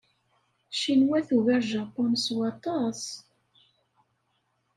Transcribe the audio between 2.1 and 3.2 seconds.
s waṭas.